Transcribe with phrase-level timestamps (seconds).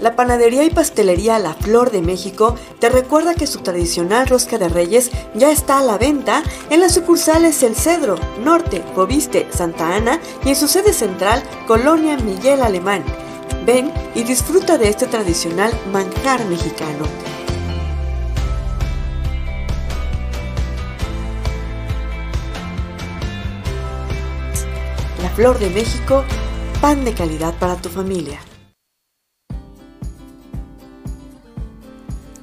[0.00, 4.70] La panadería y pastelería La Flor de México te recuerda que su tradicional rosca de
[4.70, 10.18] reyes ya está a la venta en las sucursales El Cedro, Norte, Boviste, Santa Ana
[10.42, 13.04] y en su sede central, Colonia Miguel Alemán.
[13.66, 17.04] Ven y disfruta de este tradicional manjar mexicano.
[25.22, 26.24] La Flor de México,
[26.80, 28.40] pan de calidad para tu familia.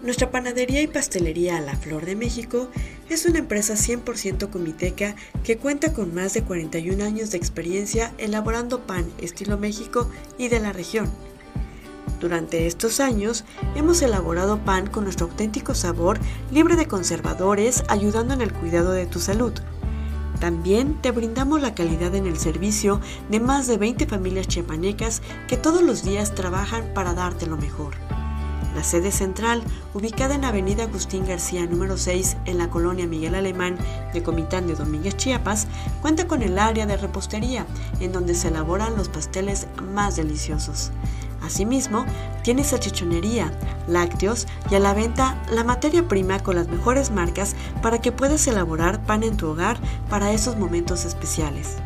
[0.08, 2.70] Nuestra panadería y pastelería La Flor de México
[3.10, 8.88] es una empresa 100% comiteca que cuenta con más de 41 años de experiencia elaborando
[8.88, 11.12] pan estilo México y de la región.
[12.22, 13.44] Durante estos años
[13.76, 16.20] hemos elaborado pan con nuestro auténtico sabor,
[16.54, 19.52] libre de conservadores, ayudando en el cuidado de tu salud.
[20.40, 25.58] También te brindamos la calidad en el servicio de más de 20 familias chiapanecas que
[25.58, 27.96] todos los días trabajan para darte lo mejor.
[28.78, 29.64] La sede central,
[29.96, 33.76] ubicada en Avenida Agustín García número 6 en la colonia Miguel Alemán
[34.14, 35.66] de Comitán de Domínguez, Chiapas,
[36.00, 37.66] cuenta con el área de repostería,
[38.00, 40.92] en donde se elaboran los pasteles más deliciosos.
[41.42, 42.06] Asimismo,
[42.44, 43.52] tiene salchichonería,
[43.88, 48.46] lácteos y a la venta la materia prima con las mejores marcas para que puedas
[48.46, 51.78] elaborar pan en tu hogar para esos momentos especiales.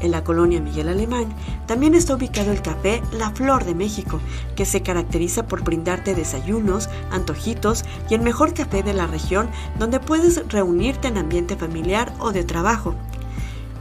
[0.00, 1.26] En la colonia Miguel Alemán
[1.66, 4.20] también está ubicado el café La Flor de México,
[4.54, 9.98] que se caracteriza por brindarte desayunos, antojitos y el mejor café de la región donde
[9.98, 12.94] puedes reunirte en ambiente familiar o de trabajo.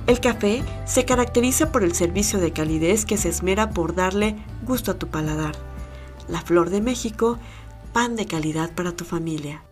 [0.08, 4.92] El café se caracteriza por el servicio de calidez que se esmera por darle gusto
[4.92, 5.54] a tu paladar.
[6.28, 7.38] La Flor de México,
[7.94, 9.67] pan de calidad para tu familia.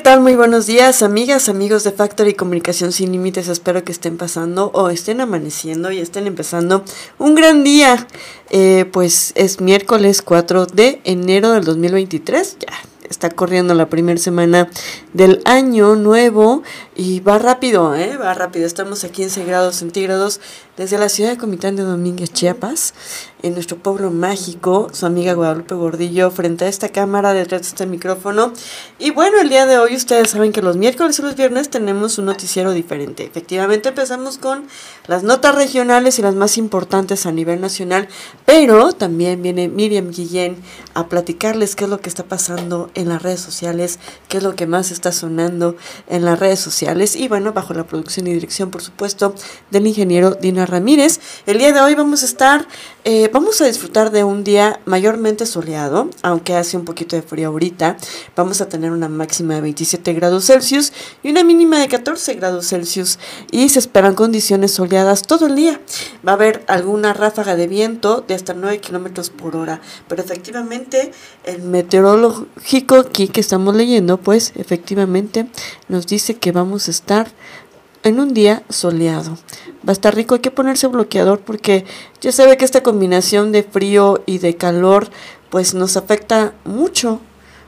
[0.00, 0.20] Tal?
[0.20, 3.48] Muy buenos días, amigas, amigos de Factory Comunicación Sin Límites.
[3.48, 6.84] Espero que estén pasando o estén amaneciendo y estén empezando
[7.18, 8.06] un gran día.
[8.48, 12.56] Eh, pues es miércoles 4 de enero del 2023.
[12.60, 12.72] Ya,
[13.10, 14.70] está corriendo la primera semana
[15.12, 16.62] del año nuevo
[16.96, 18.16] y va rápido, ¿eh?
[18.16, 18.66] va rápido.
[18.66, 20.40] Estamos a 15 grados centígrados
[20.78, 22.94] desde la ciudad de Comitán de Domínguez, Chiapas,
[23.42, 27.86] en nuestro pueblo mágico, su amiga Guadalupe Gordillo, frente a esta cámara, detrás de este
[27.86, 28.52] micrófono.
[28.98, 32.18] Y bueno, el día de hoy ustedes saben que los miércoles y los viernes tenemos
[32.18, 33.24] un noticiero diferente.
[33.24, 34.64] Efectivamente empezamos con
[35.06, 38.08] las notas regionales y las más importantes a nivel nacional,
[38.44, 40.56] pero también viene Miriam Guillén
[40.94, 43.98] a platicarles qué es lo que está pasando en las redes sociales,
[44.28, 45.76] qué es lo que más está sonando
[46.08, 49.34] en las redes sociales y bueno, bajo la producción y dirección, por supuesto,
[49.70, 51.20] del ingeniero Dino Ramírez.
[51.46, 52.66] El día de hoy vamos a estar,
[53.04, 57.48] eh, vamos a disfrutar de un día mayormente soleado, aunque hace un poquito de frío
[57.48, 57.96] ahorita.
[58.36, 60.92] Vamos a tener una máxima de 27 grados Celsius
[61.22, 63.18] y una mínima de 14 grados Celsius
[63.50, 65.80] y se esperan condiciones soleadas todo el día.
[66.26, 71.12] Va a haber alguna ráfaga de viento de hasta 9 kilómetros por hora, pero efectivamente
[71.44, 75.48] el meteorológico aquí que estamos leyendo, pues efectivamente
[75.88, 77.32] nos dice que vamos a estar
[78.02, 79.36] en un día soleado.
[79.86, 81.84] Va a estar rico, hay que ponerse bloqueador porque
[82.20, 85.08] ya sabe que esta combinación de frío y de calor
[85.50, 87.20] pues nos afecta mucho,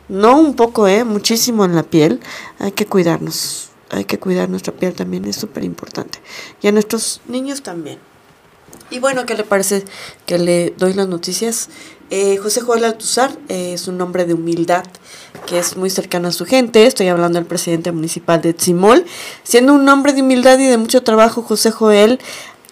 [0.08, 2.20] no un poco, eh, muchísimo en la piel.
[2.58, 6.20] Hay que cuidarnos, hay que cuidar nuestra piel también, es súper importante.
[6.62, 7.98] Y a nuestros niños también.
[8.90, 9.84] Y bueno, ¿qué le parece
[10.26, 11.70] que le doy las noticias?
[12.14, 14.84] Eh, José Joel Altuzar eh, es un hombre de humildad
[15.46, 16.84] que es muy cercano a su gente.
[16.84, 19.06] Estoy hablando del presidente municipal de Tzimol.
[19.44, 22.20] Siendo un hombre de humildad y de mucho trabajo, José Joel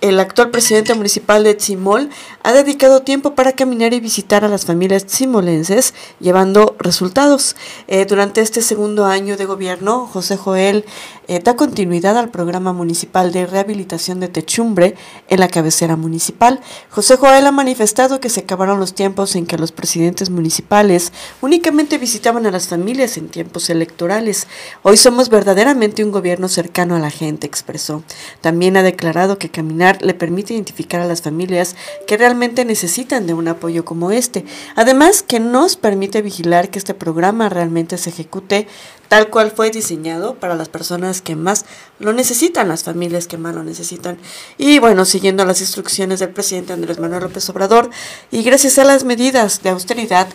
[0.00, 2.08] el actual presidente municipal de Tzimol
[2.42, 7.54] ha dedicado tiempo para caminar y visitar a las familias tzimolenses, llevando resultados.
[7.86, 10.86] Eh, durante este segundo año de gobierno, José Joel
[11.30, 14.96] eh, da continuidad al programa municipal de rehabilitación de Techumbre
[15.28, 16.58] en la cabecera municipal.
[16.90, 21.98] José Joel ha manifestado que se acabaron los tiempos en que los presidentes municipales únicamente
[21.98, 24.48] visitaban a las familias en tiempos electorales.
[24.82, 28.02] Hoy somos verdaderamente un gobierno cercano a la gente, expresó.
[28.40, 31.76] También ha declarado que caminar le permite identificar a las familias
[32.08, 34.44] que realmente necesitan de un apoyo como este.
[34.74, 38.66] Además, que nos permite vigilar que este programa realmente se ejecute
[39.10, 41.64] tal cual fue diseñado para las personas que más
[41.98, 44.18] lo necesitan, las familias que más lo necesitan.
[44.56, 47.90] Y bueno, siguiendo las instrucciones del presidente Andrés Manuel López Obrador
[48.30, 50.28] y gracias a las medidas de austeridad,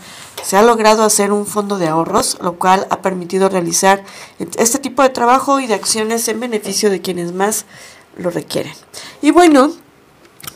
[0.44, 4.04] se ha logrado hacer un fondo de ahorros, lo cual ha permitido realizar
[4.57, 7.63] este tipo de trabajo y de acciones en beneficio de quienes más
[8.18, 8.74] lo requieren.
[9.22, 9.72] Y bueno,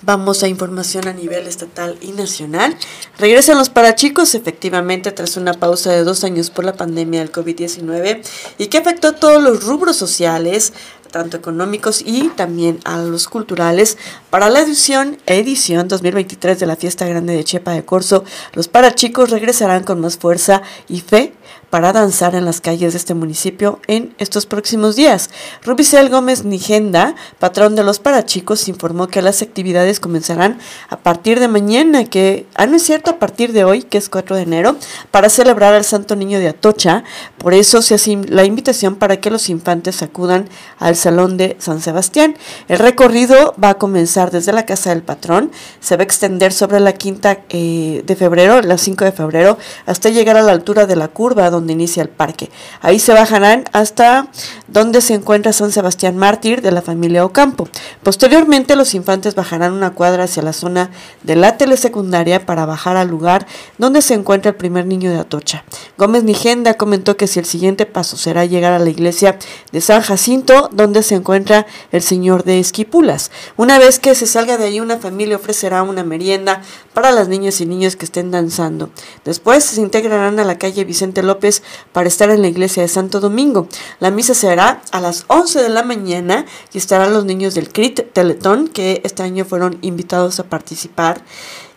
[0.01, 2.77] Vamos a información a nivel estatal y nacional.
[3.17, 8.21] Regresan los parachicos, efectivamente, tras una pausa de dos años por la pandemia del COVID-19
[8.57, 10.71] y que afectó a todos los rubros sociales,
[11.09, 13.97] tanto económicos y también a los culturales.
[14.29, 18.23] Para la edición, edición 2023 de la Fiesta Grande de Chepa de Corso,
[18.53, 21.33] los parachicos regresarán con más fuerza y fe
[21.69, 25.29] para danzar en las calles de este municipio en estos próximos días.
[25.63, 30.59] Rubicel Gómez Nigenda, patrón de los Parachicos, informó que las actividades comenzarán
[30.89, 34.09] a partir de mañana, que, ah, no es cierto, a partir de hoy, que es
[34.09, 34.77] 4 de enero,
[35.11, 37.03] para celebrar al Santo Niño de Atocha.
[37.38, 41.81] Por eso se hace la invitación para que los infantes acudan al Salón de San
[41.81, 42.35] Sebastián.
[42.67, 46.79] El recorrido va a comenzar desde la casa del patrón, se va a extender sobre
[46.79, 50.95] la quinta eh, de febrero, la 5 de febrero, hasta llegar a la altura de
[50.95, 52.49] la curva, donde inicia el parque.
[52.81, 54.27] Ahí se bajarán hasta
[54.68, 57.68] donde se encuentra San Sebastián Mártir de la familia Ocampo.
[58.03, 60.91] Posteriormente los infantes bajarán una cuadra hacia la zona
[61.23, 65.63] de la telesecundaria para bajar al lugar donde se encuentra el primer niño de Atocha.
[65.97, 69.37] Gómez Nigenda comentó que si el siguiente paso será llegar a la iglesia
[69.71, 73.31] de San Jacinto, donde se encuentra el señor de Esquipulas.
[73.57, 76.61] Una vez que se salga de ahí, una familia ofrecerá una merienda
[76.93, 78.89] para las niñas y niños que estén danzando.
[79.25, 83.19] Después se integrarán a la calle Vicente López para estar en la iglesia de Santo
[83.19, 83.67] Domingo.
[83.99, 88.13] La misa será a las 11 de la mañana y estarán los niños del CRIT
[88.13, 91.23] Teletón que este año fueron invitados a participar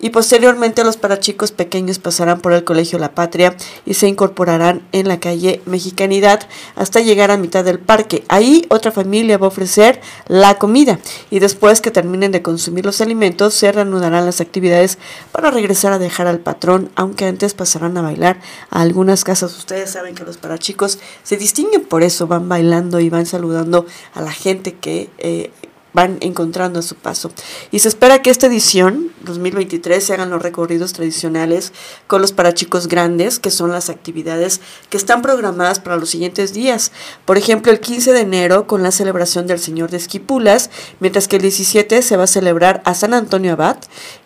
[0.03, 3.57] y posteriormente los parachicos pequeños pasarán por el Colegio La Patria
[3.87, 8.25] y se incorporarán en la calle Mexicanidad hasta llegar a mitad del parque.
[8.29, 10.99] Ahí otra familia va a ofrecer la comida
[11.31, 14.99] y después que terminen de consumir los alimentos se reanudarán las actividades
[15.31, 18.41] para regresar a dejar al patrón, aunque antes pasarán a bailar
[18.71, 19.57] a algunas casas.
[19.57, 24.21] Ustedes saben que los parachicos se distinguen por eso, van bailando y van saludando a
[24.21, 25.11] la gente que...
[25.19, 25.53] Eh,
[25.93, 27.31] van encontrando a su paso.
[27.71, 31.73] Y se espera que esta edición 2023 se hagan los recorridos tradicionales
[32.07, 36.93] con los parachicos grandes, que son las actividades que están programadas para los siguientes días.
[37.25, 40.71] Por ejemplo, el 15 de enero con la celebración del Señor de Esquipulas,
[41.01, 43.79] mientras que el 17 se va a celebrar a San Antonio Abad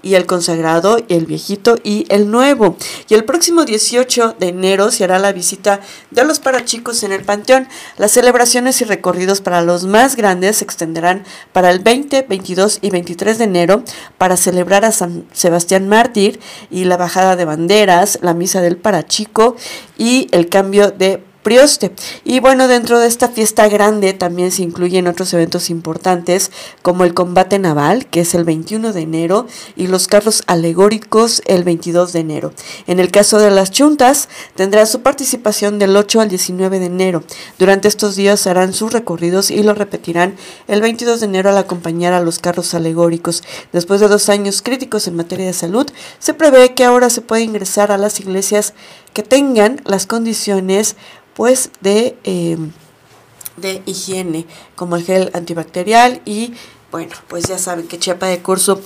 [0.07, 2.77] y el consagrado, el viejito y el nuevo.
[3.09, 5.81] Y el próximo 18 de enero se hará la visita
[6.13, 7.67] de los parachicos en el Panteón.
[7.99, 12.91] Las celebraciones y recorridos para los más grandes se extenderán para el 20, 22 y
[12.91, 13.83] 23 de enero
[14.17, 16.39] para celebrar a San Sebastián Mártir
[16.71, 19.57] y la bajada de banderas, la misa del parachico
[19.99, 21.93] y el cambio de Prioste.
[22.25, 26.51] Y bueno, dentro de esta fiesta grande también se incluyen otros eventos importantes
[26.83, 31.63] como el combate naval, que es el 21 de enero, y los carros alegóricos el
[31.63, 32.53] 22 de enero.
[32.89, 37.23] En el caso de las chuntas, tendrá su participación del 8 al 19 de enero.
[37.61, 40.35] Durante estos días harán sus recorridos y lo repetirán
[40.67, 43.45] el 22 de enero al acompañar a los carros alegóricos.
[43.73, 45.87] Después de dos años críticos en materia de salud,
[46.19, 48.75] se prevé que ahora se puede ingresar a las iglesias
[49.17, 50.95] que tengan las condiciones
[51.33, 52.73] pues de, em,
[53.57, 54.45] de higiene,
[54.75, 56.53] como el gel antibacterial y
[56.93, 58.83] bueno, pues ya saben que Chiapa de Curso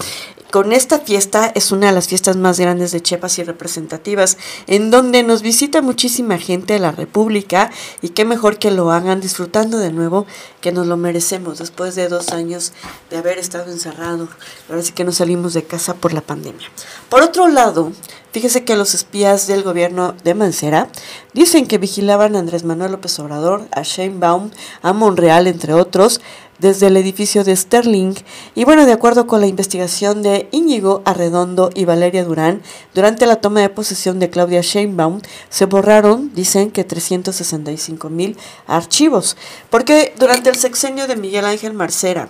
[0.51, 4.91] con esta fiesta es una de las fiestas más grandes de Chiapas y representativas, en
[4.91, 7.71] donde nos visita muchísima gente de la República
[8.03, 10.27] y qué mejor que lo hagan disfrutando de nuevo,
[10.61, 12.73] que nos lo merecemos después de dos años
[13.11, 14.29] de haber estado encerrado.
[14.69, 16.69] Ahora sí que nos salimos de casa por la pandemia.
[17.09, 17.93] Por otro lado,
[18.33, 20.89] fíjese que los espías del gobierno de Mancera
[21.33, 24.51] dicen que vigilaban a Andrés Manuel López Obrador, a Shane Baum,
[24.83, 26.21] a Monreal, entre otros,
[26.61, 28.15] desde el edificio de Sterling.
[28.55, 32.63] Y bueno, de acuerdo con la investigación de Íñigo Arredondo y Valeria Durán,
[32.95, 38.37] durante la toma de posesión de Claudia Sheinbaum se borraron, dicen que 365 mil
[38.67, 39.37] archivos,
[39.71, 42.29] porque durante el sexenio de Miguel Ángel Mancera,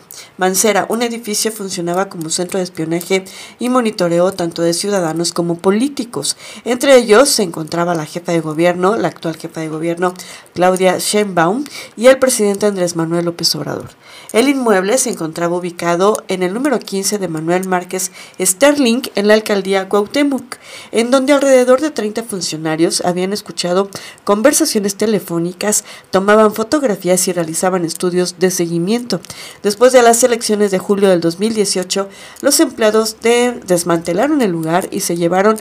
[0.88, 3.24] un edificio funcionaba como centro de espionaje
[3.58, 6.36] y monitoreo tanto de ciudadanos como políticos.
[6.64, 10.14] Entre ellos se encontraba la jefa de gobierno, la actual jefa de gobierno,
[10.54, 11.64] Claudia Sheinbaum,
[11.96, 13.90] y el presidente Andrés Manuel López Obrador.
[14.32, 19.34] El inmueble se encontraba ubicado en el número 15 de Manuel Márquez Sterling en la
[19.34, 20.56] alcaldía Cuauhtémoc,
[20.92, 23.90] en donde alrededor de 30 funcionarios habían escuchado
[24.22, 29.20] conversaciones telefónicas, tomaban fotografías y realizaban estudios de seguimiento.
[29.64, 32.08] Después de las elecciones de julio del 2018,
[32.40, 35.58] los empleados desmantelaron el lugar y se llevaron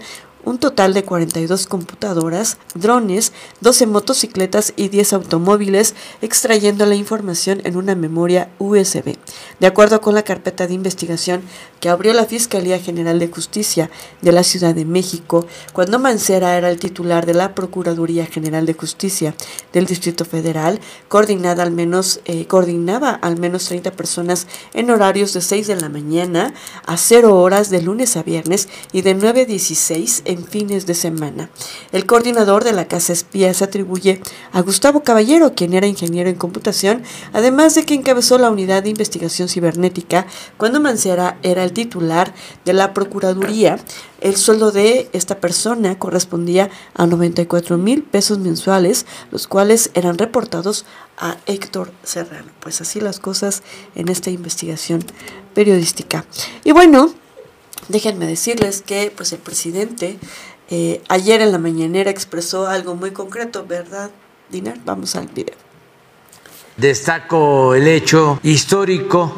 [0.49, 7.77] un total de 42 computadoras, drones, 12 motocicletas y 10 automóviles, extrayendo la información en
[7.77, 9.15] una memoria USB.
[9.59, 11.43] De acuerdo con la carpeta de investigación
[11.79, 13.91] que abrió la Fiscalía General de Justicia
[14.23, 18.73] de la Ciudad de México, cuando Mancera era el titular de la Procuraduría General de
[18.73, 19.35] Justicia
[19.71, 20.79] del Distrito Federal,
[21.09, 25.89] coordinada al menos, eh, coordinaba al menos 30 personas en horarios de 6 de la
[25.89, 26.55] mañana
[26.87, 30.93] a 0 horas de lunes a viernes y de 9 a 16 en fines de
[30.93, 31.49] semana.
[31.91, 36.35] El coordinador de la Casa Espía se atribuye a Gustavo Caballero, quien era ingeniero en
[36.35, 37.03] computación,
[37.33, 40.25] además de que encabezó la unidad de investigación cibernética
[40.57, 42.33] cuando Mancera era el titular
[42.65, 43.79] de la Procuraduría.
[44.21, 50.85] El sueldo de esta persona correspondía a 94 mil pesos mensuales, los cuales eran reportados
[51.17, 52.51] a Héctor Serrano.
[52.59, 53.63] Pues así las cosas
[53.95, 55.03] en esta investigación
[55.53, 56.25] periodística.
[56.63, 57.13] Y bueno,
[57.89, 60.19] Déjenme decirles que pues el presidente
[60.69, 64.11] eh, ayer en la mañanera expresó algo muy concreto, ¿verdad,
[64.51, 64.77] Dinar?
[64.85, 65.55] Vamos al video.
[66.77, 69.33] Destaco el hecho histórico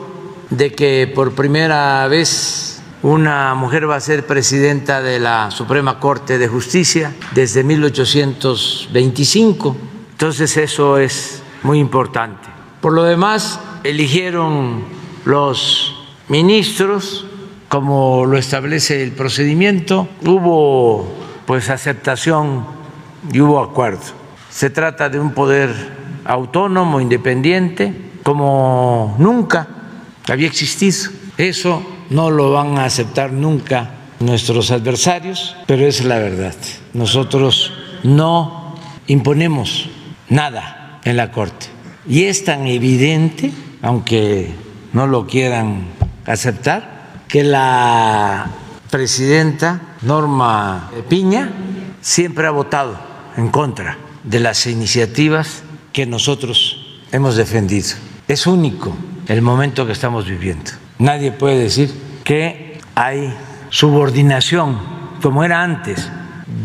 [0.49, 6.37] de que por primera vez una mujer va a ser presidenta de la Suprema Corte
[6.37, 9.77] de Justicia desde 1825.
[10.11, 12.49] Entonces eso es muy importante.
[12.81, 14.83] Por lo demás, eligieron
[15.23, 15.95] los
[16.27, 17.27] ministros
[17.71, 21.07] como lo establece el procedimiento, hubo
[21.45, 22.65] pues aceptación
[23.31, 24.01] y hubo acuerdo.
[24.49, 25.71] Se trata de un poder
[26.25, 29.69] autónomo, independiente, como nunca
[30.27, 31.11] había existido.
[31.37, 36.55] Eso no lo van a aceptar nunca nuestros adversarios, pero es la verdad.
[36.93, 37.71] Nosotros
[38.03, 38.75] no
[39.07, 39.89] imponemos
[40.27, 41.67] nada en la Corte.
[42.05, 43.49] Y es tan evidente,
[43.81, 44.53] aunque
[44.91, 45.85] no lo quieran
[46.25, 47.00] aceptar,
[47.31, 48.45] que la
[48.89, 51.49] presidenta Norma Piña
[52.01, 52.99] siempre ha votado
[53.37, 57.87] en contra de las iniciativas que nosotros hemos defendido.
[58.27, 58.93] Es único
[59.29, 60.71] el momento que estamos viviendo.
[60.99, 61.93] Nadie puede decir
[62.25, 63.33] que hay
[63.69, 64.77] subordinación,
[65.21, 66.09] como era antes,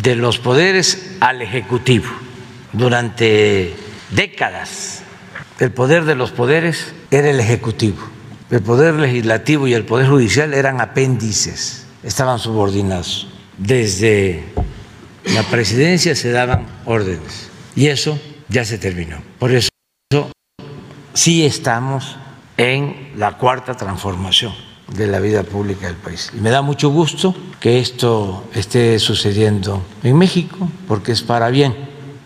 [0.02, 2.08] de los poderes al Ejecutivo.
[2.72, 3.76] Durante
[4.10, 5.02] décadas
[5.60, 8.15] el poder de los poderes era el Ejecutivo
[8.50, 13.28] el Poder Legislativo y el Poder Judicial eran apéndices, estaban subordinados.
[13.58, 14.44] Desde
[15.34, 19.18] la presidencia se daban órdenes y eso ya se terminó.
[19.38, 19.68] Por eso
[21.14, 22.16] sí estamos
[22.56, 24.52] en la cuarta transformación
[24.94, 26.30] de la vida pública del país.
[26.36, 31.74] Y me da mucho gusto que esto esté sucediendo en México, porque es para bien,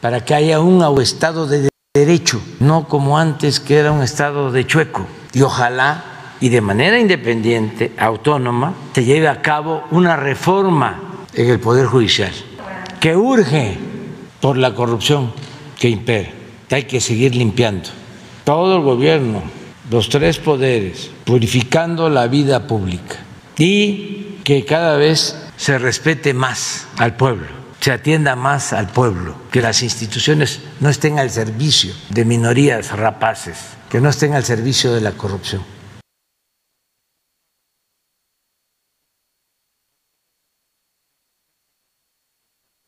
[0.00, 4.66] para que haya un Estado de derecho, no como antes que era un Estado de
[4.66, 5.06] chueco.
[5.32, 6.09] Y ojalá
[6.40, 12.32] y de manera independiente, autónoma, se lleve a cabo una reforma en el Poder Judicial
[12.98, 13.78] que urge
[14.40, 15.32] por la corrupción
[15.78, 16.30] que impera.
[16.70, 17.88] Hay que seguir limpiando
[18.44, 19.42] todo el gobierno,
[19.90, 23.16] los tres poderes, purificando la vida pública
[23.56, 27.48] y que cada vez se respete más al pueblo,
[27.80, 33.58] se atienda más al pueblo, que las instituciones no estén al servicio de minorías rapaces,
[33.90, 35.62] que no estén al servicio de la corrupción.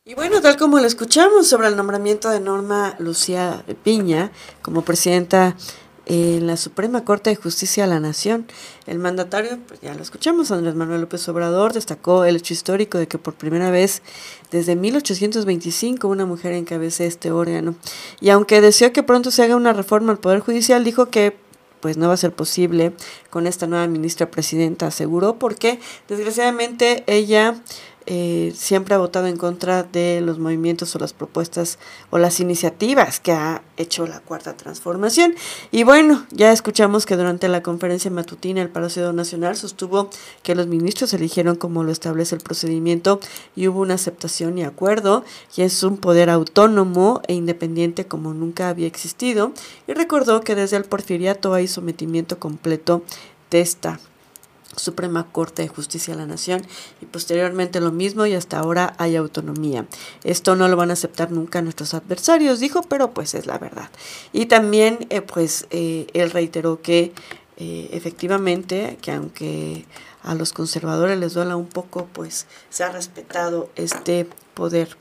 [0.05, 5.57] Y bueno, tal como lo escuchamos sobre el nombramiento de Norma Lucía Piña como presidenta
[6.05, 8.47] en la Suprema Corte de Justicia de la Nación,
[8.87, 13.09] el mandatario, pues ya lo escuchamos, Andrés Manuel López Obrador destacó el hecho histórico de
[13.09, 14.03] que por primera vez
[14.51, 17.75] desde 1825 una mujer encabece este órgano.
[18.21, 21.35] Y aunque deseó que pronto se haga una reforma al Poder Judicial, dijo que
[21.81, 22.93] pues no va a ser posible
[23.29, 27.61] con esta nueva ministra presidenta, aseguró, porque desgraciadamente ella
[28.05, 31.79] eh, siempre ha votado en contra de los movimientos o las propuestas
[32.09, 35.35] o las iniciativas que ha hecho la Cuarta Transformación.
[35.71, 40.09] Y bueno, ya escuchamos que durante la conferencia matutina el Palacio Nacional sostuvo
[40.43, 43.19] que los ministros eligieron como lo establece el procedimiento
[43.55, 45.23] y hubo una aceptación y acuerdo
[45.55, 49.53] y es un poder autónomo e independiente como nunca había existido
[49.87, 53.03] y recordó que desde el porfiriato hay sometimiento completo
[53.49, 53.99] de esta
[54.75, 56.65] Suprema Corte de Justicia de la Nación
[57.01, 59.85] y posteriormente lo mismo y hasta ahora hay autonomía.
[60.23, 63.89] Esto no lo van a aceptar nunca nuestros adversarios, dijo, pero pues es la verdad.
[64.31, 67.13] Y también eh, pues eh, él reiteró que
[67.57, 69.85] eh, efectivamente, que aunque
[70.23, 74.97] a los conservadores les duela un poco, pues se ha respetado este poder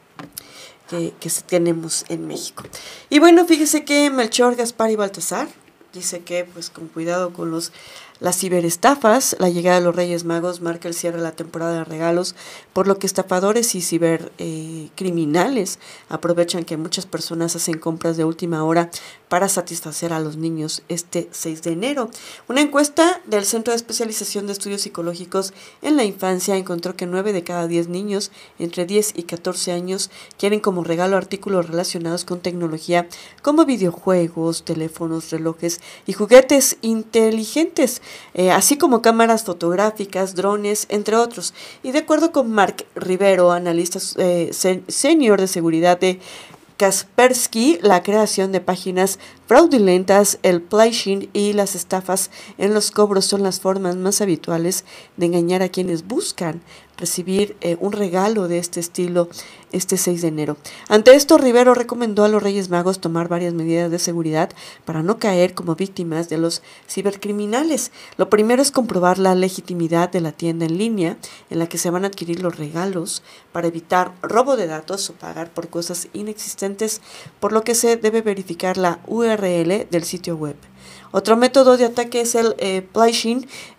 [0.91, 2.65] que, que tenemos en México.
[3.09, 5.49] Y bueno, fíjese que Melchor, Gaspar y Baltasar
[5.93, 7.73] dice que pues con cuidado con los
[8.23, 11.85] las ciberestafas, la llegada de los Reyes Magos marca el cierre de la temporada de
[11.85, 12.37] regalos,
[12.73, 18.91] por lo que estafadores y cibercriminales aprovechan que muchas personas hacen compras de última hora
[19.29, 22.11] para satisfacer a los niños este 6 de enero.
[22.49, 27.33] Una encuesta del Centro de Especialización de Estudios Psicológicos en la Infancia encontró que 9
[27.33, 28.31] de cada 10 niños
[28.61, 33.09] entre 10 y 14 años quieren como regalo artículos relacionados con tecnología
[33.43, 38.01] como videojuegos, teléfonos, relojes y juguetes inteligentes.
[38.35, 41.55] Eh, así como cámaras fotográficas, drones, entre otros.
[41.83, 44.51] Y de acuerdo con Mark Rivero, analista eh,
[44.89, 46.21] senior de seguridad de
[46.83, 53.45] Kaspersky, la creación de páginas fraudulentas, el phishing y las estafas en los cobros son
[53.45, 54.85] las formas más habituales
[55.17, 56.61] de engañar a quienes buscan
[56.97, 59.29] recibir eh, un regalo de este estilo
[59.73, 60.57] este 6 de enero.
[60.89, 64.51] Ante esto, Rivero recomendó a los Reyes Magos tomar varias medidas de seguridad
[64.85, 67.91] para no caer como víctimas de los cibercriminales.
[68.19, 71.17] Lo primero es comprobar la legitimidad de la tienda en línea
[71.51, 75.15] en la que se van a adquirir los regalos para evitar robo de datos o
[75.15, 77.01] pagar por cosas inexistentes,
[77.41, 80.57] por lo que se debe verificar la URL del sitio web.
[81.11, 82.87] Otro método de ataque es el eh,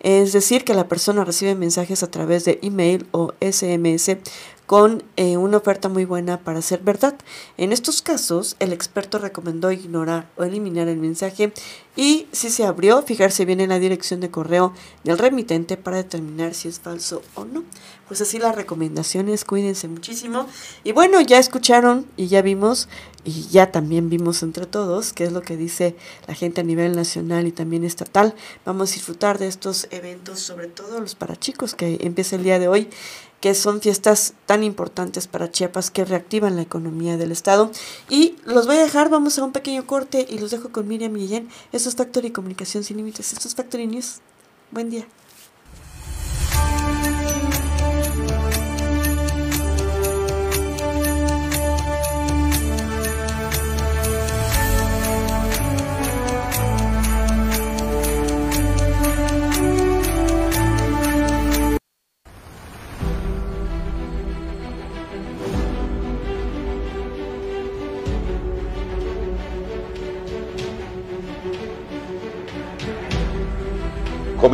[0.00, 4.18] es decir, que la persona recibe mensajes a través de email o SMS
[4.66, 7.14] con eh, una oferta muy buena para ser verdad.
[7.58, 11.52] En estos casos, el experto recomendó ignorar o eliminar el mensaje
[11.96, 14.72] y si se abrió, fijarse bien en la dirección de correo
[15.04, 17.64] del remitente para determinar si es falso o no.
[18.08, 20.46] Pues así las recomendaciones, cuídense muchísimo.
[20.82, 22.88] Y bueno, ya escucharon y ya vimos
[23.24, 26.94] y ya también vimos entre todos qué es lo que dice la gente a nivel
[26.94, 28.34] nacional y también estatal.
[28.66, 32.58] Vamos a disfrutar de estos eventos, sobre todo los para chicos que empieza el día
[32.58, 32.90] de hoy
[33.44, 37.70] que son fiestas tan importantes para Chiapas que reactivan la economía del estado.
[38.08, 41.12] Y los voy a dejar, vamos a un pequeño corte y los dejo con Miriam
[41.12, 41.50] Guillén.
[41.70, 44.20] Esto es Factory Comunicación Sin Límites, esto es Factory News.
[44.70, 45.06] Buen día.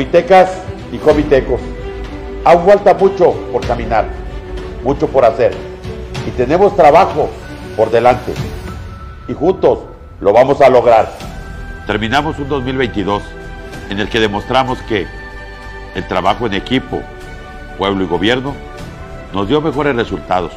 [0.01, 0.51] Comitecas
[0.91, 1.61] y comitecos.
[2.47, 4.07] Aún falta mucho por caminar,
[4.83, 5.53] mucho por hacer
[6.27, 7.29] y tenemos trabajo
[7.77, 8.33] por delante
[9.29, 9.81] y juntos
[10.23, 11.13] lo vamos a lograr.
[11.87, 13.23] Terminamos un 2022
[13.91, 15.07] en el que demostramos que
[15.95, 17.03] el trabajo en equipo,
[17.77, 18.55] pueblo y gobierno,
[19.35, 20.53] nos dio mejores resultados.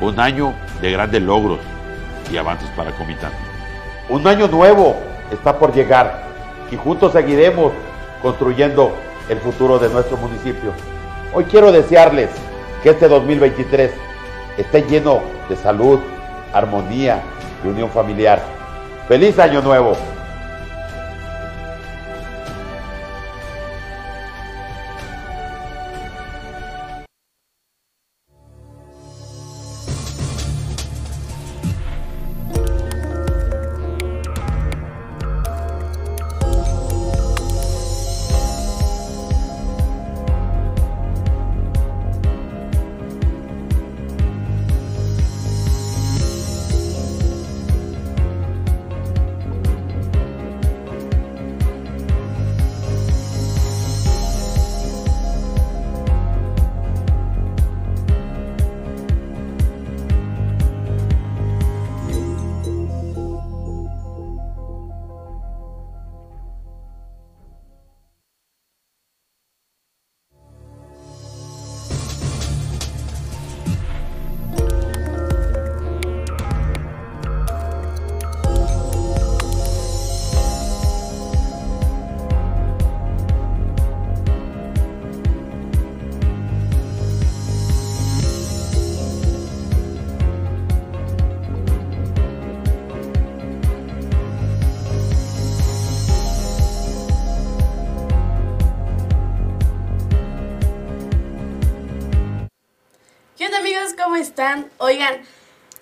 [0.00, 1.60] Un año de grandes logros
[2.32, 3.30] y avances para Comitán.
[4.08, 4.96] Un año nuevo
[5.30, 6.24] está por llegar
[6.72, 7.70] y juntos seguiremos
[8.22, 8.92] construyendo
[9.28, 10.72] el futuro de nuestro municipio.
[11.34, 12.30] Hoy quiero desearles
[12.82, 13.90] que este 2023
[14.56, 16.00] esté lleno de salud,
[16.52, 17.22] armonía
[17.64, 18.40] y unión familiar.
[19.08, 19.96] ¡Feliz Año Nuevo!
[104.22, 104.70] Están?
[104.78, 105.22] Oigan,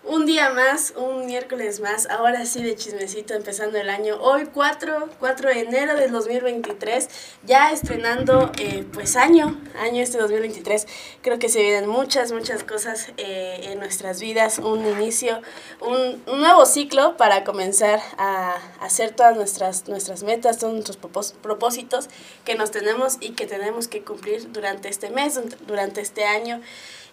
[0.02, 4.16] un día más, un miércoles más, ahora sí de chismecito empezando el año.
[4.22, 7.08] Hoy 4, 4 de enero del 2023,
[7.44, 10.86] ya estrenando eh, pues año, año este 2023.
[11.20, 15.42] Creo que se vienen muchas, muchas cosas eh, en nuestras vidas, un inicio,
[15.82, 20.96] un, un, nuevo ciclo para comenzar a hacer todas nuestras, nuestras metas, todos nuestros
[21.42, 22.08] propósitos
[22.46, 26.62] que nos tenemos y que tenemos que cumplir durante este mes, durante este año.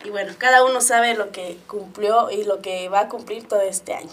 [0.06, 3.62] Y bueno, cada uno sabe lo que cumplió y lo que va a cumplir todo
[3.62, 4.12] este año.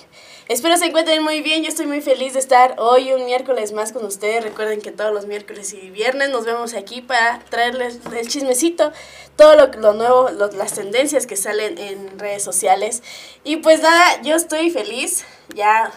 [0.48, 1.62] Espero se encuentren muy bien.
[1.62, 4.42] Yo estoy muy feliz de estar hoy un miércoles más con ustedes.
[4.42, 8.92] Recuerden que todos los miércoles y viernes nos vemos aquí para traerles el chismecito,
[9.36, 13.02] todo lo, lo nuevo, las tendencias que salen en redes sociales.
[13.44, 15.24] Y pues nada, yo estoy feliz.
[15.54, 15.92] Ya,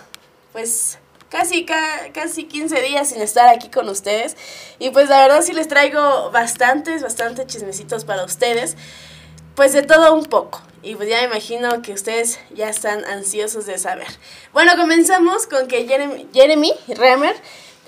[0.52, 4.36] pues casi, casi 15 días sin estar aquí con ustedes.
[4.80, 8.76] Y pues la verdad sí les traigo bastantes, bastantes chismecitos para ustedes
[9.58, 10.62] pues de todo un poco.
[10.84, 14.08] Y pues ya me imagino que ustedes ya están ansiosos de saber.
[14.54, 16.74] Bueno, comenzamos con que Jeremy, Jeremy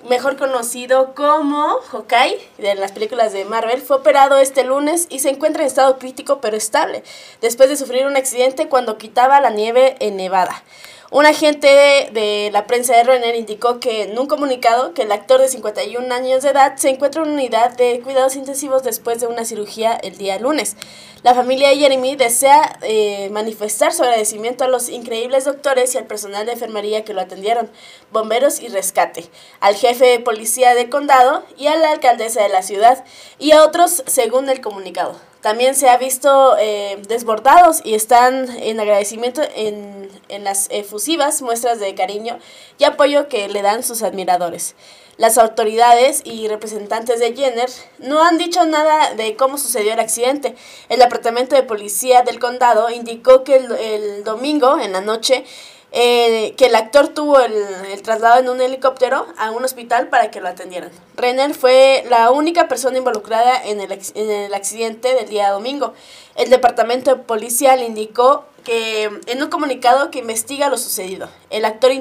[0.10, 5.30] mejor conocido como Hawkeye de las películas de Marvel, fue operado este lunes y se
[5.30, 7.04] encuentra en estado crítico pero estable,
[7.40, 10.64] después de sufrir un accidente cuando quitaba la nieve en Nevada.
[11.12, 11.68] Un agente
[12.12, 16.14] de la prensa de Renner indicó que en un comunicado que el actor de 51
[16.14, 19.94] años de edad se encuentra en una unidad de cuidados intensivos después de una cirugía
[19.94, 20.76] el día lunes.
[21.24, 26.06] La familia de Jeremy desea eh, manifestar su agradecimiento a los increíbles doctores y al
[26.06, 27.72] personal de enfermería que lo atendieron,
[28.12, 29.26] bomberos y rescate,
[29.62, 33.04] al jefe de policía del condado y a la alcaldesa de la ciudad
[33.40, 35.16] y a otros según el comunicado.
[35.42, 41.80] También se ha visto eh, desbordados y están en agradecimiento en, en las efusivas muestras
[41.80, 42.40] de cariño
[42.78, 44.76] y apoyo que le dan sus admiradores.
[45.16, 50.56] Las autoridades y representantes de Jenner no han dicho nada de cómo sucedió el accidente.
[50.88, 55.44] El Departamento de Policía del Condado indicó que el, el domingo en la noche
[55.92, 60.40] eh, que el actor tuvo el, traslado en un helicóptero a un hospital para que
[60.40, 60.92] lo atendieran.
[61.16, 65.94] Renner fue la única persona involucrada en el, en el accidente del día domingo.
[66.36, 71.28] El departamento policial indicó que en un comunicado que investiga lo sucedido.
[71.50, 71.92] El actor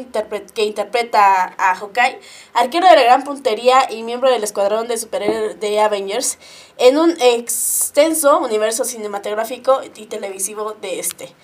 [0.55, 2.20] que interpreta a Hawkeye,
[2.53, 6.38] arquero de la gran puntería y miembro del escuadrón de superhéroes de Avengers,
[6.77, 11.35] en un extenso universo cinematográfico y televisivo de este.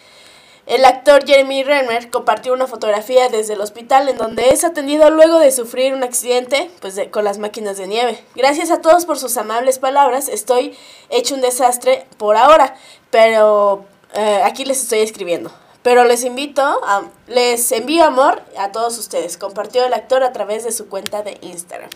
[0.66, 5.38] El actor Jeremy Renner compartió una fotografía desde el hospital en donde es atendido luego
[5.38, 8.24] de sufrir un accidente pues con las máquinas de nieve.
[8.35, 10.29] Gracias a todos por sus amables palabras.
[10.29, 10.74] Estoy
[11.11, 12.77] hecho un desastre por ahora,
[13.11, 15.53] pero eh, aquí les estoy escribiendo.
[15.83, 19.37] Pero les invito, a, les envío amor a todos ustedes.
[19.37, 21.90] Compartió el actor a través de su cuenta de Instagram.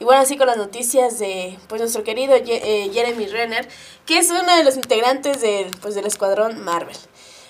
[0.00, 3.66] Y bueno, así con las noticias de pues nuestro querido eh, Jeremy Renner,
[4.04, 6.96] que es uno de los integrantes de, pues, del escuadrón Marvel.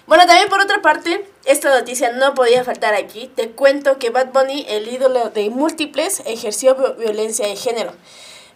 [0.06, 3.30] Bueno, también por otra parte, esta noticia no podía faltar aquí.
[3.34, 7.92] Te cuento que Bad Bunny, el ídolo de múltiples, ejerció violencia de género.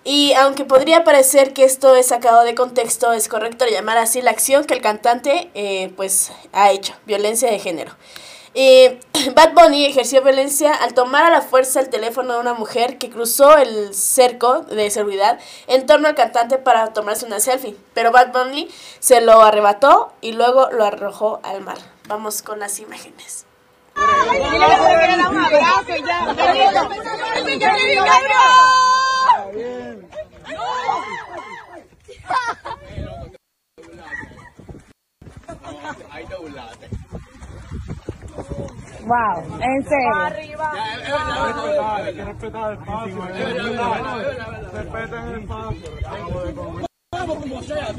[0.02, 4.30] Y aunque podría parecer que esto es sacado de contexto, es correcto llamar así la
[4.30, 7.92] acción que el cantante eh, pues ha hecho, violencia de género.
[8.58, 8.98] Eh,
[9.34, 13.10] Bad Bunny ejerció violencia al tomar a la fuerza el teléfono de una mujer que
[13.10, 17.76] cruzó el cerco de seguridad en torno al cantante para tomarse una selfie.
[17.92, 21.76] Pero Bad Bunny se lo arrebató y luego lo arrojó al mar.
[22.08, 23.44] Vamos con las imágenes.
[39.06, 40.14] Wow, en serio.
[40.16, 40.72] Arriba.
[41.94, 43.22] Hay que respetar el espacio.
[44.72, 45.90] Respeten el espacio.
[47.26, 47.94] como sea,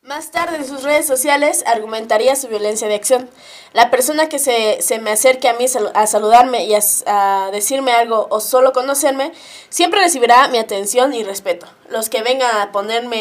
[0.00, 3.28] Más tarde en sus redes sociales argumentaría su violencia de acción.
[3.74, 7.92] La persona que se, se me acerque a mí a saludarme y a, a, decirme
[7.92, 9.32] algo o solo conocerme,
[9.68, 11.66] siempre recibirá mi atención y respeto.
[11.90, 13.18] Los que vengan a ponerme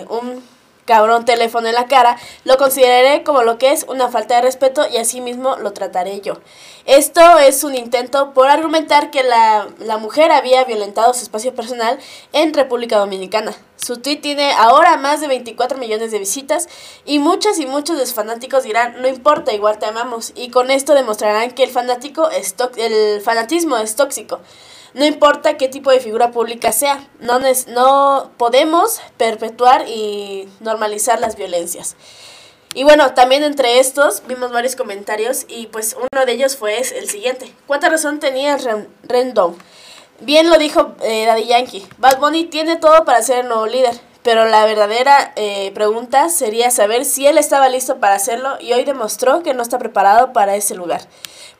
[0.00, 0.42] eh, un
[0.88, 4.86] cabrón teléfono en la cara, lo consideraré como lo que es una falta de respeto
[4.90, 6.38] y así mismo lo trataré yo.
[6.86, 11.98] Esto es un intento por argumentar que la, la mujer había violentado su espacio personal
[12.32, 13.54] en República Dominicana.
[13.76, 16.68] Su tweet tiene ahora más de 24 millones de visitas
[17.04, 20.32] y muchas y muchos de sus fanáticos dirán, no importa, igual te amamos.
[20.34, 24.40] Y con esto demostrarán que el, fanático es el fanatismo es tóxico.
[24.94, 31.36] No importa qué tipo de figura pública sea, no, no podemos perpetuar y normalizar las
[31.36, 31.96] violencias.
[32.74, 37.08] Y bueno, también entre estos vimos varios comentarios y pues uno de ellos fue el
[37.08, 37.52] siguiente.
[37.66, 38.58] ¿Cuánta razón tenía
[39.02, 39.56] Rendon?
[40.20, 41.86] Bien lo dijo eh, Daddy Yankee.
[41.98, 46.70] Bad Bunny tiene todo para ser el nuevo líder, pero la verdadera eh, pregunta sería
[46.70, 50.56] saber si él estaba listo para hacerlo y hoy demostró que no está preparado para
[50.56, 51.02] ese lugar.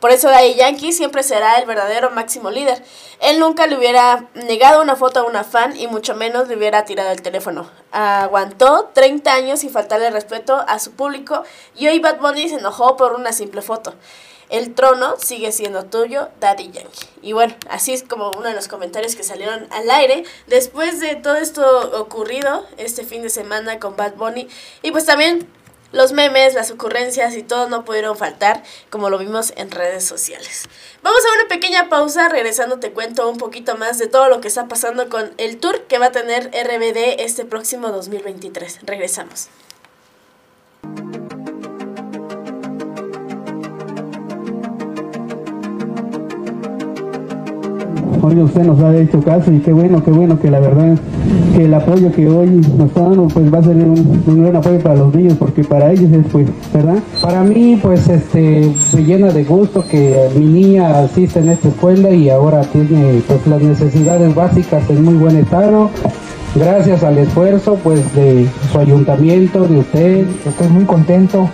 [0.01, 2.83] Por eso Daddy Yankee siempre será el verdadero máximo líder.
[3.21, 6.85] Él nunca le hubiera negado una foto a una fan y mucho menos le hubiera
[6.85, 7.69] tirado el teléfono.
[7.91, 11.43] Aguantó 30 años sin faltarle respeto a su público
[11.75, 13.95] y hoy Bad Bunny se enojó por una simple foto.
[14.51, 17.07] El trono sigue siendo tuyo, Daddy Yankee.
[17.21, 21.17] Y bueno, así es como uno de los comentarios que salieron al aire después de
[21.17, 24.49] todo esto ocurrido este fin de semana con Bad Bunny.
[24.83, 25.47] Y pues también
[25.93, 30.65] los memes, las ocurrencias y todo no pudieron faltar, como lo vimos en redes sociales.
[31.03, 34.49] Vamos a una pequeña pausa, regresando te cuento un poquito más de todo lo que
[34.49, 38.81] está pasando con el tour que va a tener RBD este próximo 2023.
[38.83, 39.49] Regresamos.
[48.29, 50.97] Hoy usted nos ha hecho caso y qué bueno, qué bueno que la verdad
[51.57, 54.79] que el apoyo que hoy nos está dando pues va a ser un, gran apoyo
[54.81, 56.99] para los niños porque para ellos es pues, ¿verdad?
[57.21, 62.11] Para mí pues este me llena de gusto que mi niña asiste en esta escuela
[62.11, 65.91] y ahora tiene pues las necesidades básicas en muy buen estado
[66.55, 70.27] gracias al esfuerzo pues de su ayuntamiento, de usted.
[70.47, 71.49] Estoy muy contento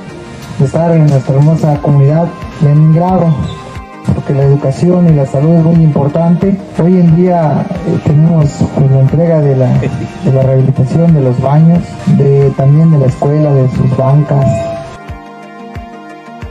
[0.58, 2.28] de estar en nuestra hermosa comunidad
[2.60, 3.63] de Leningrado
[4.14, 6.56] porque la educación y la salud es muy importante.
[6.82, 11.40] Hoy en día eh, tenemos pues, la entrega de la, de la rehabilitación de los
[11.40, 11.80] baños,
[12.18, 14.46] de, también de la escuela, de sus bancas.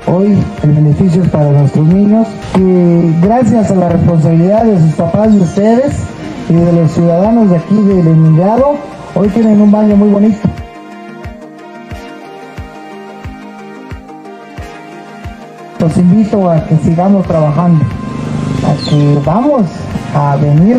[0.07, 5.33] Hoy el beneficio es para nuestros niños que gracias a la responsabilidad de sus papás
[5.33, 5.93] y ustedes
[6.49, 8.75] y de los ciudadanos de aquí del emigrado,
[9.15, 10.39] hoy tienen un baño muy bonito.
[15.83, 17.83] Los invito a que sigamos trabajando,
[18.65, 19.63] a que vamos
[20.15, 20.77] a venir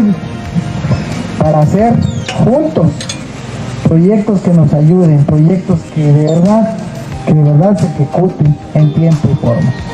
[1.38, 1.94] para hacer
[2.42, 2.86] juntos
[3.86, 6.76] proyectos que nos ayuden, proyectos que de verdad,
[7.26, 9.93] que de verdad se ejecuten en tiempo y forma.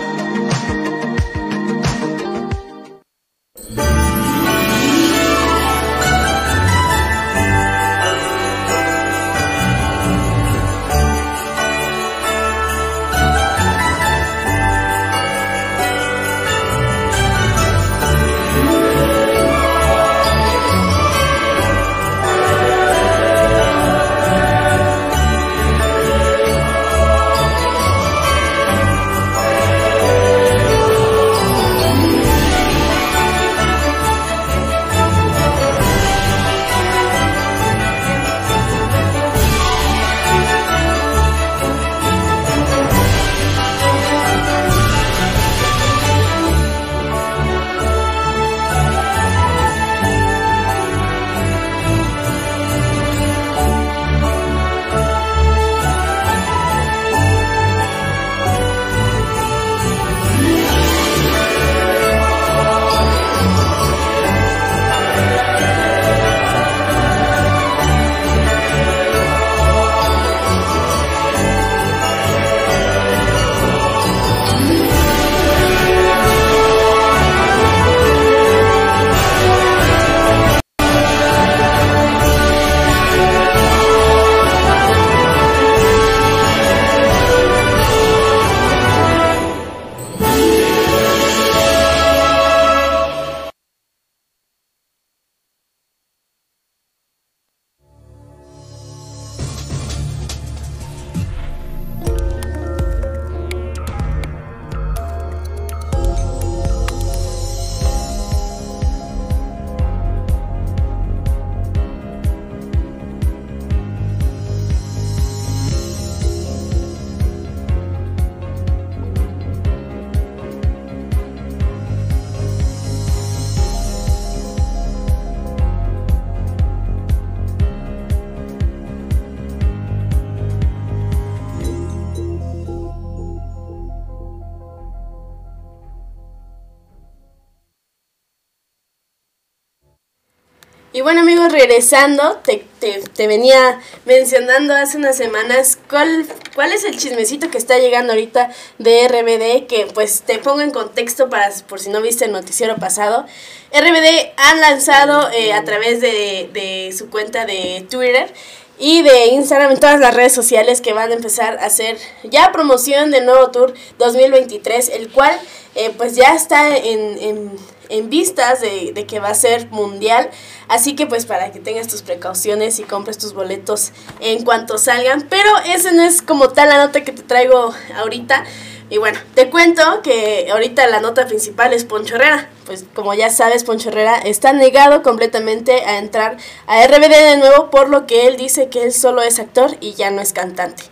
[141.00, 146.98] Y bueno amigos, regresando, te, te, venía mencionando hace unas semanas cuál, cuál es el
[146.98, 151.80] chismecito que está llegando ahorita de RBD, que pues te pongo en contexto para por
[151.80, 153.24] si no viste el noticiero pasado.
[153.72, 158.30] RBD han lanzado eh, a través de, de su cuenta de Twitter
[158.78, 162.52] y de Instagram en todas las redes sociales que van a empezar a hacer ya
[162.52, 165.38] promoción del nuevo tour 2023, el cual
[165.76, 167.52] eh, pues ya está en, en,
[167.90, 170.30] en vistas de, de, que va a ser mundial.
[170.70, 175.26] Así que pues para que tengas tus precauciones y compres tus boletos en cuanto salgan.
[175.28, 178.44] Pero ese no es como tal la nota que te traigo ahorita.
[178.88, 182.48] Y bueno, te cuento que ahorita la nota principal es Poncho Herrera.
[182.66, 186.37] Pues como ya sabes, Poncho Herrera está negado completamente a entrar
[186.68, 189.94] a RBD de nuevo, por lo que él dice que él solo es actor y
[189.94, 190.85] ya no es cantante.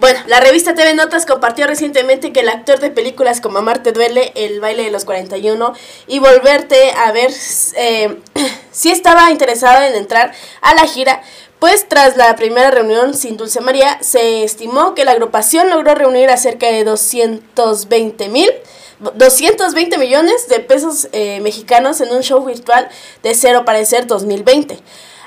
[0.00, 4.32] Bueno, la revista TV Notas compartió recientemente que el actor de películas como Amarte Duele,
[4.34, 5.72] El baile de los 41
[6.08, 7.30] y Volverte a ver
[7.76, 8.18] eh,
[8.72, 11.22] si estaba interesado en entrar a la gira,
[11.60, 16.28] pues tras la primera reunión sin Dulce María, se estimó que la agrupación logró reunir
[16.28, 18.50] a cerca de 220 mil
[19.00, 22.88] 220 millones de pesos eh, mexicanos en un show virtual
[23.22, 24.78] de Cero Parecer 2020.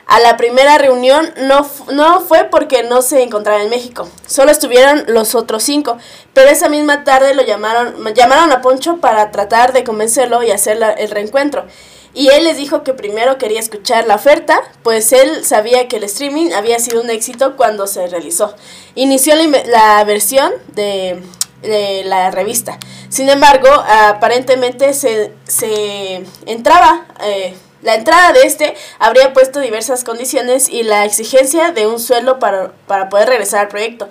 [0.08, 5.04] A la primera reunión no, no fue porque no se encontraba en México, solo estuvieron
[5.08, 5.98] los otros cinco,
[6.34, 10.80] pero esa misma tarde lo llamaron, llamaron a Poncho para tratar de convencerlo y hacer
[10.98, 11.65] el reencuentro.
[12.13, 16.06] Y él les dijo que primero quería escuchar la oferta, pues él sabía que el
[16.06, 18.56] streaming había sido un éxito cuando se realizó.
[18.96, 21.22] Inició la, la versión de,
[21.62, 22.80] de, la revista.
[23.10, 27.06] Sin embargo, aparentemente se, se entraba...
[27.24, 32.40] Eh, la entrada de este habría puesto diversas condiciones y la exigencia de un sueldo
[32.40, 34.10] para, para poder regresar al proyecto.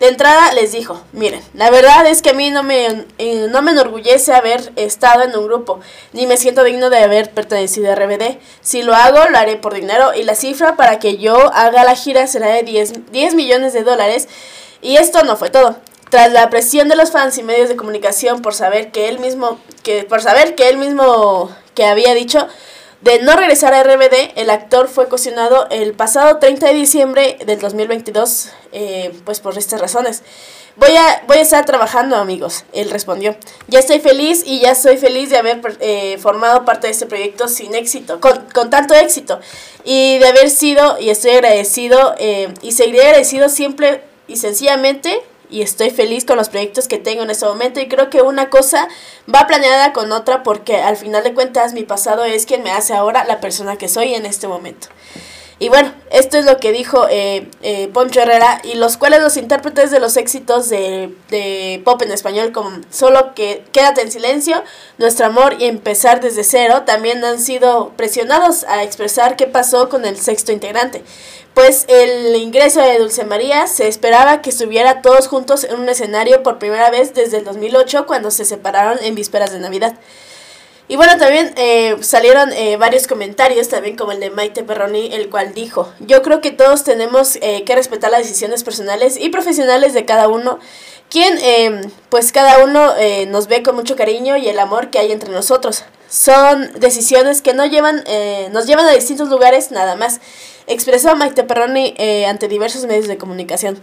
[0.00, 3.62] De entrada les dijo, miren, la verdad es que a mí no me, eh, no
[3.62, 5.80] me enorgullece haber estado en un grupo,
[6.12, 8.38] ni me siento digno de haber pertenecido a RBD.
[8.60, 11.96] Si lo hago, lo haré por dinero y la cifra para que yo haga la
[11.96, 14.28] gira será de 10, 10 millones de dólares.
[14.82, 15.76] Y esto no fue todo.
[16.10, 19.58] Tras la presión de los fans y medios de comunicación por saber que él mismo,
[19.82, 22.46] que, por saber que él mismo que había dicho,
[23.00, 27.60] de no regresar a RBD, el actor fue cuestionado el pasado 30 de diciembre del
[27.60, 30.22] 2022, eh, pues por estas razones.
[30.76, 33.36] Voy a, voy a estar trabajando, amigos, él respondió.
[33.66, 37.48] Ya estoy feliz y ya estoy feliz de haber eh, formado parte de este proyecto
[37.48, 39.40] sin éxito, con, con, tanto éxito,
[39.84, 45.62] y de haber sido, y estoy agradecido, eh, y seguiré agradecido siempre y sencillamente y
[45.62, 48.88] estoy feliz con los proyectos que tengo en este momento y creo que una cosa
[49.32, 52.94] va planeada con otra porque al final de cuentas mi pasado es quien me hace
[52.94, 54.88] ahora la persona que soy en este momento.
[55.60, 59.36] Y bueno, esto es lo que dijo eh, eh, Poncho Herrera y los cuales los
[59.36, 64.62] intérpretes de los éxitos de, de, pop en español como Solo que Quédate en silencio,
[64.98, 70.04] Nuestro amor y Empezar desde cero también han sido presionados a expresar qué pasó con
[70.04, 71.02] el sexto integrante
[71.58, 76.44] pues el ingreso de Dulce María se esperaba que estuviera todos juntos en un escenario
[76.44, 79.94] por primera vez desde el 2008 cuando se separaron en vísperas de Navidad.
[80.86, 85.30] Y bueno, también eh, salieron eh, varios comentarios, también como el de Maite Perroni, el
[85.30, 89.94] cual dijo, yo creo que todos tenemos eh, que respetar las decisiones personales y profesionales
[89.94, 90.60] de cada uno,
[91.10, 95.00] quien em, pues cada uno eh, nos ve con mucho cariño y el amor que
[95.00, 95.82] hay entre nosotros.
[96.08, 100.20] Son decisiones que no llevan, eh, nos llevan a distintos lugares nada más
[100.68, 103.82] expresó Maite Perroni eh, ante diversos medios de comunicación.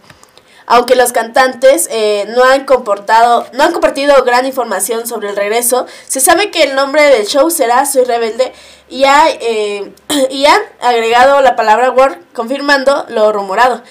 [0.68, 5.86] Aunque los cantantes eh, no, han comportado, no han compartido gran información sobre el regreso,
[6.08, 8.52] se sabe que el nombre del show será Soy Rebelde
[8.90, 9.94] y, ha, eh,
[10.32, 13.84] y han agregado la palabra Word confirmando lo rumorado.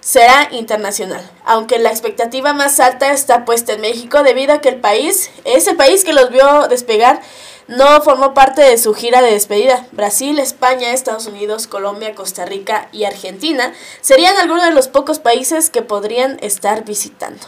[0.00, 4.80] Será internacional, aunque la expectativa más alta está puesta en México debido a que el
[4.80, 7.20] país, ese país que los vio despegar,
[7.68, 9.86] no formó parte de su gira de despedida.
[9.92, 15.70] Brasil, España, Estados Unidos, Colombia, Costa Rica y Argentina serían algunos de los pocos países
[15.70, 17.46] que podrían estar visitando.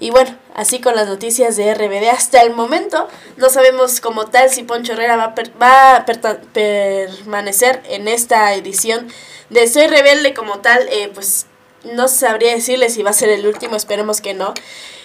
[0.00, 4.50] Y bueno, así con las noticias de RBD hasta el momento, no sabemos como tal
[4.50, 9.08] si Poncho Herrera va a, per va a permanecer en esta edición
[9.50, 11.46] de Soy Rebelde como tal, eh, pues
[11.84, 14.52] no sabría decirle si va a ser el último, esperemos que no.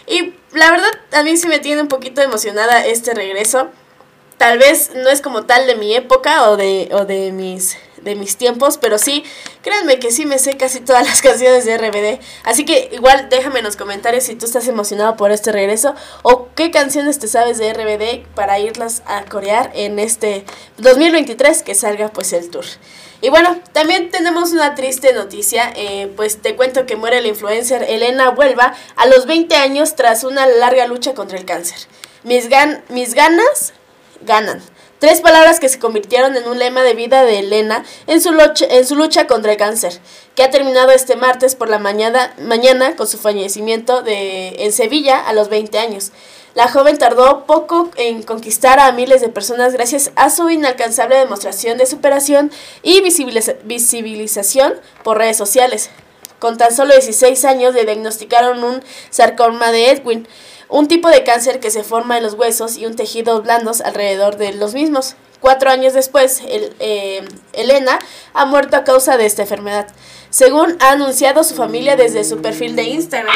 [0.07, 3.70] Y la verdad, a mí sí me tiene un poquito emocionada este regreso
[4.40, 8.16] tal vez no es como tal de mi época o de, o de mis de
[8.16, 9.26] mis tiempos, pero sí,
[9.62, 12.22] créanme que sí me sé casi todas las canciones de RBD.
[12.44, 16.48] Así que igual déjame en los comentarios si tú estás emocionado por este regreso o
[16.56, 20.46] qué canciones te sabes de RBD para irlas a corear en este
[20.78, 22.66] 2023 que salga pues el tour.
[23.22, 27.84] Y bueno, también tenemos una triste noticia, eh, pues te cuento que muere la influencer
[27.84, 31.80] Elena Huelva a los 20 años tras una larga lucha contra el cáncer.
[32.24, 33.74] Mis, gan mis ganas
[34.22, 34.61] ganan.
[34.99, 38.65] Tres palabras que se convirtieron en un lema de vida de Elena en su, lucha,
[38.70, 39.97] en su lucha contra el cáncer,
[40.36, 45.20] que ha terminado este martes por la mañana, mañana con su fallecimiento de, en Sevilla
[45.20, 46.11] a los 20 años.
[46.53, 51.78] La joven tardó poco en conquistar a miles de personas gracias a su inalcanzable demostración
[51.78, 52.51] de superación
[52.84, 55.89] y visibilización por redes sociales.
[56.39, 60.28] Con tan solo 16 años le diagnosticaron un sarcoma de Edwin,
[60.70, 64.38] un tipo de cáncer que se forma en los huesos y un tejido blandos alrededor
[64.38, 65.15] de los mismos.
[65.41, 67.97] Cuatro años después, eh, Elena
[68.34, 69.88] ha muerto a causa de esta enfermedad,
[70.30, 73.36] según ha anunciado su familia desde su perfil de Instagram.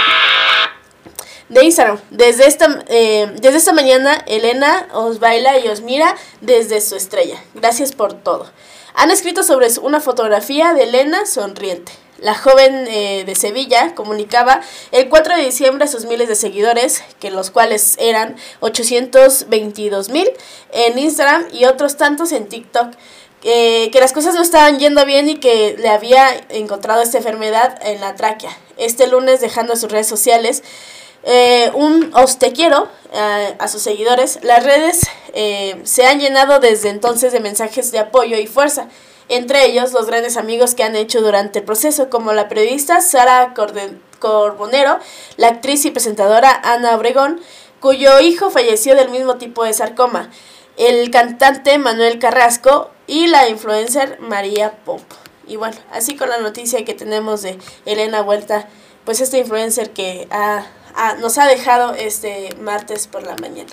[1.49, 1.99] De Instagram.
[2.09, 7.41] Desde esta, eh, desde esta mañana, Elena os baila y os mira desde su estrella.
[7.53, 8.47] Gracias por todo.
[8.95, 11.91] Han escrito sobre una fotografía de Elena sonriente.
[12.24, 14.61] La joven eh, de Sevilla comunicaba
[14.93, 20.32] el 4 de diciembre a sus miles de seguidores, que los cuales eran 822 mil
[20.71, 22.93] en Instagram y otros tantos en TikTok,
[23.43, 27.78] eh, que las cosas no estaban yendo bien y que le había encontrado esta enfermedad
[27.86, 28.57] en la tráquea.
[28.78, 30.63] Este lunes, dejando sus redes sociales,
[31.26, 32.88] eh, un os quiero
[33.59, 35.01] a sus seguidores, las redes
[35.84, 38.88] se han llenado desde entonces de mensajes de apoyo y fuerza
[39.30, 43.53] entre ellos los grandes amigos que han hecho durante el proceso, como la periodista Sara
[44.19, 44.99] Corbonero,
[45.38, 47.41] la actriz y presentadora Ana Obregón,
[47.80, 50.30] cuyo hijo falleció del mismo tipo de sarcoma,
[50.78, 55.01] el cantante Manuel Carrasco y la influencer María Pop.
[55.47, 58.67] Y bueno, así con la noticia que tenemos de Elena Vuelta,
[59.03, 60.28] pues este influencer que
[61.19, 63.71] nos ha dejado este martes por la mañana.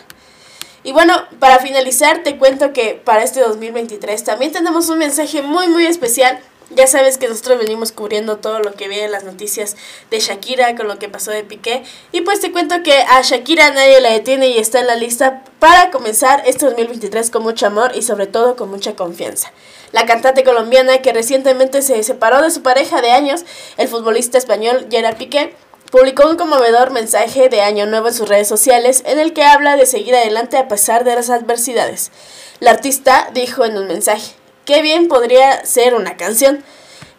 [0.82, 5.68] Y bueno, para finalizar te cuento que para este 2023 también tenemos un mensaje muy
[5.68, 6.40] muy especial.
[6.72, 9.76] Ya sabes que nosotros venimos cubriendo todo lo que viene en las noticias
[10.08, 11.82] de Shakira con lo que pasó de Piqué.
[12.12, 15.42] Y pues te cuento que a Shakira nadie la detiene y está en la lista
[15.58, 19.52] para comenzar este 2023 con mucho amor y sobre todo con mucha confianza.
[19.90, 23.44] La cantante colombiana que recientemente se separó de su pareja de años,
[23.76, 25.56] el futbolista español Gerard Piqué,
[25.90, 29.76] publicó un conmovedor mensaje de Año Nuevo en sus redes sociales en el que habla
[29.76, 32.12] de seguir adelante a pesar de las adversidades.
[32.60, 34.32] La artista dijo en un mensaje,
[34.64, 36.62] qué bien podría ser una canción,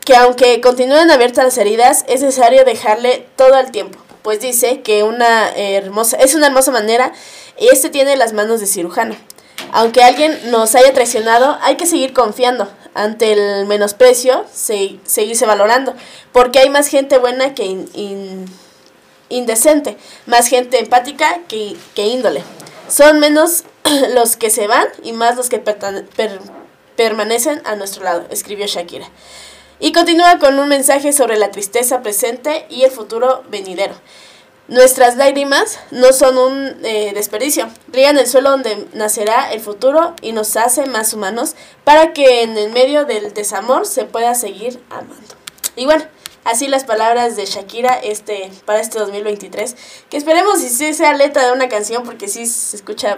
[0.05, 5.03] que aunque continúen abiertas las heridas, es necesario dejarle todo el tiempo, pues dice que
[5.03, 7.11] una hermosa, es una hermosa manera
[7.59, 9.15] y este tiene las manos de cirujano.
[9.74, 12.69] Aunque alguien nos haya traicionado, hay que seguir confiando.
[12.93, 15.93] Ante el menosprecio, seguirse valorando.
[16.34, 17.86] Porque hay más gente buena que
[19.32, 22.43] indecente, más gente empática que, índole.
[22.88, 23.63] Son menos
[24.13, 25.63] los que se van y más los que
[26.95, 29.09] permanecen a nuestro lado, escribió Shakira.
[29.79, 33.95] Y continúa con un mensaje sobre la tristeza presente y el futuro venidero.
[34.67, 37.67] Nuestras lágrimas no son un eh, desperdicio.
[37.91, 42.57] Rían el suelo donde nacerá el futuro y nos hace más humanos para que en
[42.57, 45.36] el medio del desamor se pueda seguir amando.
[45.75, 46.05] Y bueno,
[46.43, 49.75] así las palabras de Shakira este, para este 2023.
[50.09, 53.17] Que esperemos si sea letra de una canción porque sí se escucha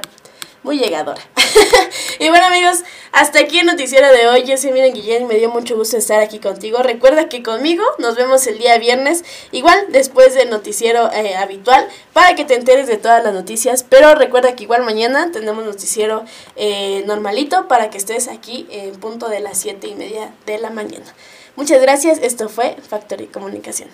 [0.64, 1.22] muy llegadora.
[2.20, 4.44] y bueno amigos, hasta aquí el noticiero de hoy.
[4.44, 6.82] Yo soy Miren Guillén, me dio mucho gusto estar aquí contigo.
[6.82, 12.36] Recuerda que conmigo nos vemos el día viernes, igual después del noticiero eh, habitual, para
[12.36, 13.84] que te enteres de todas las noticias.
[13.84, 16.24] Pero recuerda que igual mañana tenemos noticiero
[16.56, 20.70] eh, normalito para que estés aquí en punto de las 7 y media de la
[20.70, 21.14] mañana.
[21.56, 23.90] Muchas gracias, esto fue Factory Comunicación.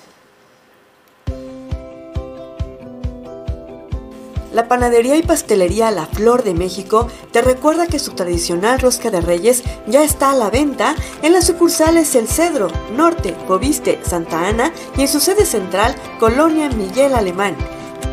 [4.54, 9.22] La panadería y pastelería La Flor de México te recuerda que su tradicional rosca de
[9.22, 14.74] reyes ya está a la venta en las sucursales El Cedro, Norte, Coviste, Santa Ana
[14.98, 17.56] y en su sede central, Colonia Miguel Alemán.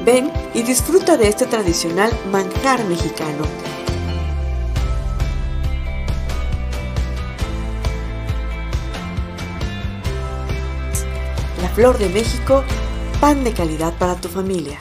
[0.05, 3.44] Ven y disfruta de este tradicional manjar mexicano.
[11.76, 12.64] Flor de México,
[13.20, 14.78] pan de calidad para tu familia.